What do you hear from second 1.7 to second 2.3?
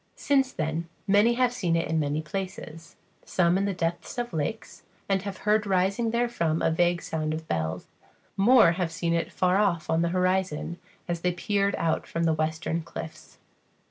it in many